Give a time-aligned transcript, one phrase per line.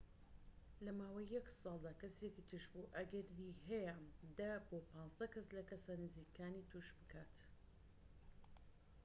[0.85, 3.93] لە ماوەی یەك ساڵدا، کەسێکی توشبوو ئەگەری هەیە
[4.37, 7.35] ١٠ بۆ ١٥ کەس لە کەسە نزیکەکانی توش بکات